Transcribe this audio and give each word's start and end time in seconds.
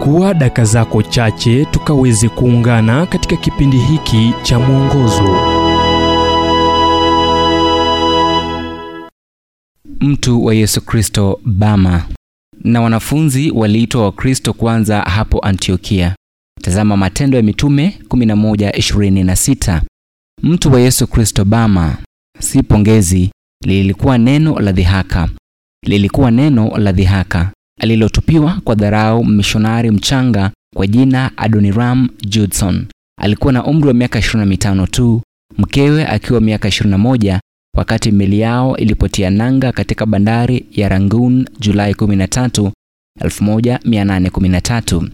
chukua 0.00 0.34
daka 0.34 0.64
zako 0.64 1.02
chache 1.02 1.64
tukaweze 1.64 2.28
kuungana 2.28 3.06
katika 3.06 3.36
kipindi 3.36 3.78
hiki 3.78 4.34
cha 4.42 4.58
mwongozo. 4.58 5.36
Mtu 10.00 10.44
wa 10.44 10.54
yesu 10.54 10.80
kristo 10.80 11.40
bama. 11.44 12.04
Na 12.64 12.80
wanafunzi 12.80 13.50
waliitwa 13.50 14.04
wakristo 14.04 14.52
kwanza 14.52 15.00
hapo 15.02 15.38
antiokia. 15.40 16.16
Tazama 16.62 16.96
matendo 16.96 17.36
ya 17.36 17.42
mitume 17.42 17.98
11:26 18.08 19.82
mtu 20.42 20.72
wa 20.72 20.80
yesu 20.80 21.06
kristo 21.06 21.44
bama. 21.44 21.96
Si 22.38 22.62
pongezi 22.62 23.30
lilikuwa 23.64 24.18
neno 24.18 24.60
la 24.60 24.72
dhihaka. 24.72 25.28
Lilikuwa 25.86 26.30
neno 26.30 26.78
la 26.78 26.92
dhihaka 26.92 27.52
alilotupiwa 27.80 28.60
kwa 28.64 28.74
dharau 28.74 29.24
mishonari 29.24 29.90
mchanga 29.90 30.50
kwa 30.76 30.86
jina 30.86 31.38
adoniram 31.38 32.08
judson. 32.26 32.86
Alikuwa 33.20 33.52
na 33.52 33.64
umri 33.64 33.88
wa 33.88 33.94
miaka 33.94 34.18
25 34.18 34.86
tu 34.86 35.22
mkewe 35.58 36.06
akiwa 36.06 36.40
miaka 36.40 36.68
21 36.68 37.38
wakati 37.76 38.12
meli 38.12 38.40
yao 38.40 38.76
ilipotia 38.76 39.30
nanga 39.30 39.72
katika 39.72 40.06
bandari 40.06 40.66
ya 40.72 40.88
rangoon 40.88 41.46
julai 41.60 41.92
13 41.92 42.70
1813 43.20 45.08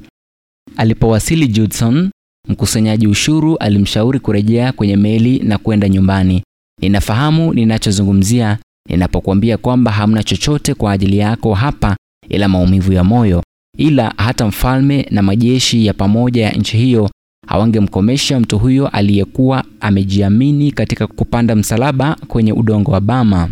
alipowasili 0.77 1.49
judson 1.49 2.11
mkusanyaji 2.49 3.07
ushuru 3.07 3.57
alimshauri 3.57 4.21
kurejea 4.21 4.73
kwenye 4.73 4.97
meli 4.97 5.39
na 5.39 5.59
kwenda 5.59 5.89
nyumbani. 5.89 6.43
Ninafahamu 6.83 7.55
ninachozungumzia 7.55 8.59
ninapokuambia 8.89 9.57
kwamba 9.59 9.91
hamna 9.93 10.23
chochote 10.23 10.75
kwa 10.75 10.93
ajili 10.93 11.19
yako 11.19 11.55
hapa 11.55 11.97
ila 12.29 12.49
maumivu 12.49 12.93
ya 12.93 13.05
moyo 13.05 13.43
ila 13.79 14.15
hata 14.17 14.47
mfalme 14.47 15.07
na 15.11 15.23
majeshi 15.23 15.87
ya 15.87 15.95
pamoja 15.95 16.43
ya 16.45 16.53
nchi 16.53 16.77
hiyo 16.77 17.11
hawangemkomesha 17.47 18.41
mtu 18.41 18.59
huyo 18.59 18.89
aliyekuwa 18.89 19.65
amejiamini 19.81 20.73
katika 20.73 21.07
kupanda 21.07 21.57
msalaba 21.57 22.17
kwenye 22.29 22.53
udongo 22.53 22.91
wa 22.93 23.01
bama. 23.01 23.49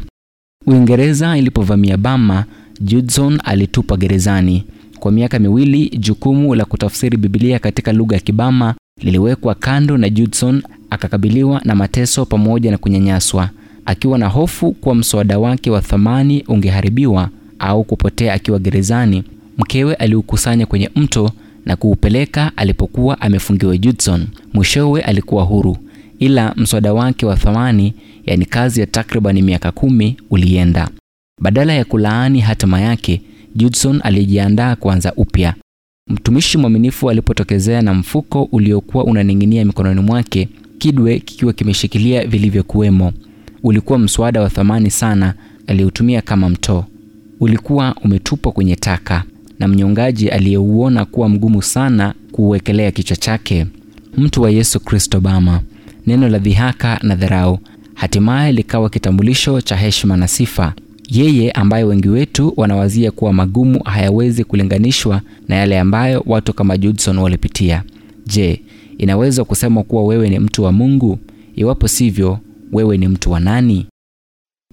Uingereza 0.67 1.39
ilipovamia 1.39 1.97
bama 1.97 2.45
judson 2.81 3.41
alitupwa 3.45 3.97
gerezani. 3.97 4.65
Kwa 5.01 5.13
miaka 5.13 5.39
miwili 5.39 5.89
jukumu 5.99 6.55
la 6.55 6.65
kutafsiri 6.65 7.17
bibilia 7.17 7.59
katika 7.59 7.93
lugha 7.93 8.17
ya 8.17 8.23
kibama 8.23 8.75
liliwekwa 9.03 9.55
kando 9.55 9.99
na 9.99 10.11
judson 10.11 10.63
akakabiliwa 10.91 11.61
na 11.65 11.75
mateso 11.75 12.27
pamoja 12.27 12.71
na 12.71 12.79
kunyanyaswa. 12.79 13.51
Akiwa 13.87 14.19
na 14.19 14.29
hofu 14.29 14.73
kuwa 14.73 14.95
mswada 14.95 15.39
wake 15.39 15.71
wa 15.71 15.81
thamani 15.81 16.45
ungeharibiwa 16.49 17.29
au 17.59 17.85
kupotea 17.85 18.35
akiwa 18.35 18.59
gerezani 18.59 19.25
mkewe 19.59 19.95
aliukusanya 19.95 20.67
kwenye 20.67 20.91
mto 20.97 21.31
na 21.67 21.77
kuupeleka 21.77 22.53
alipokuwa 22.57 23.21
amefungiwa 23.21 23.77
judson. 23.77 24.27
Mwishowe 24.53 25.03
alikuwa 25.03 25.45
huru 25.45 25.77
ila 26.19 26.55
mswada 26.57 26.93
wake 26.95 27.27
wa 27.27 27.37
thamani 27.37 27.95
yani 28.27 28.47
kazi 28.47 28.81
ya 28.81 28.87
takribani 28.87 29.43
miaka 29.43 29.73
kumi 29.73 30.17
ulienda. 30.31 30.89
Badala 31.41 31.73
ya 31.73 31.85
kulaani 31.85 32.41
hatima 32.41 32.81
yake 32.81 33.23
judson 33.55 34.01
alijiandaa 34.05 34.77
kuanza 34.77 35.13
upya. 35.17 35.55
Mtumishi 36.11 36.59
mwaminifu 36.59 37.11
alipotokezea 37.11 37.83
na 37.83 37.95
mfuko 37.95 38.43
uliokuwa 38.53 39.05
unaning'inia 39.05 39.65
mikononi 39.65 40.01
mwake 40.01 40.49
kidwe 40.79 41.19
kikiwa 41.19 41.53
kimeshikilia 41.53 42.27
vilivyokuwemo. 42.27 43.13
Ulikuwa 43.63 43.99
mswada 43.99 44.41
wa 44.41 44.51
thamani 44.51 44.91
sana 44.91 45.35
aliutumia 45.67 46.23
kama 46.23 46.49
mtoo 46.49 46.85
ulikuwa 47.41 47.95
umetupwa 48.05 48.53
kwenye 48.53 48.77
taka 48.77 49.25
na 49.59 49.69
mnyongaji 49.69 50.29
aliyeuona 50.29 51.05
kuwa 51.05 51.29
mgumu 51.29 51.63
sana 51.63 52.15
kuuwekelea 52.33 52.91
kichwa 52.91 53.17
chake. 53.17 53.67
Mtu 54.17 54.43
wa 54.43 54.51
yesu 54.51 54.81
kristo 54.81 55.21
bama 55.21 55.61
neno 56.07 56.29
la 56.29 56.39
dhihaka 56.39 57.01
na 57.03 57.17
dharau 57.17 57.59
hatimaye 57.95 58.53
likawa 58.53 58.91
kitambulisho 58.91 59.61
cha 59.61 59.77
heshima 59.77 60.17
na 60.17 60.29
sifa. 60.29 60.73
Yeye 61.11 61.51
ambaye 61.51 61.85
wengi 61.85 62.09
wetu 62.09 62.53
wanawazia 62.57 63.11
kuwa 63.11 63.33
magumu 63.33 63.83
hayawezi 63.85 64.45
kulinganishwa 64.45 65.21
na 65.49 65.57
yale 65.57 65.81
ambayo 65.81 66.23
watu 66.27 66.53
kama 66.53 66.79
judson 66.79 67.19
walipitia. 67.19 67.83
Je 68.27 68.61
inaweza 68.99 69.45
kusema 69.45 69.83
kuwa 69.83 70.05
wewe 70.05 70.31
ni 70.31 70.39
mtu 70.39 70.63
wa 70.63 70.73
mungu? 70.73 71.19
Iwapo 71.57 71.89
sivyo 71.89 72.39
wewe 72.73 72.97
ni 72.99 73.09
mtu 73.09 73.31
wa 73.31 73.41
nani 73.41 73.87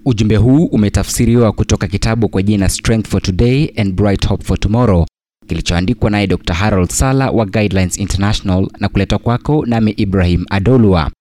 ujumbe 0.06 0.35
huu 0.35 0.66
umetafsiriwa 0.66 1.51
kutoka 1.51 1.88
kitabu 1.88 2.29
kwa 2.29 2.41
jina 2.41 2.69
strength 2.69 3.07
for 3.07 3.22
today 3.22 3.69
and 3.78 3.94
bright 3.94 4.28
hope 4.28 4.44
for 4.44 4.59
tomorrow 4.59 5.06
kilichoandikwa 5.47 6.09
naye 6.09 6.28
dr 6.28 6.53
harold 6.53 6.89
sala 6.89 7.31
wa 7.31 7.45
guidelines 7.45 7.97
international 7.97 8.67
na 8.79 8.89
kuletwa 8.89 9.19
kwako 9.19 9.66
nami 9.66 9.91
ibrahim 9.91 10.45
Adolwa. 10.50 11.12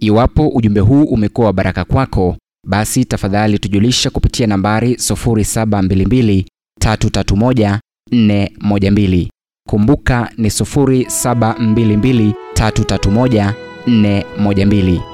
iwapo 0.00 0.48
ujumbe 0.48 0.80
huu 0.80 1.02
umekuwa 1.04 1.46
wa 1.46 1.52
baraka 1.52 1.84
kwako 1.84 2.36
basi 2.66 3.04
tafadhali 3.04 3.58
tujulisha 3.58 4.10
kupitia 4.10 4.46
nambari 4.46 4.94
0722 4.94 6.44
331 6.84 7.78
412 8.12 9.28
kumbuka 9.68 10.30
ni 10.38 10.48
0722 10.48 12.32
331 12.54 13.52
412 13.86 15.13